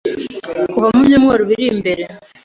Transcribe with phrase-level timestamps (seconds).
[0.73, 2.03] kuva mu byumweru biri imbere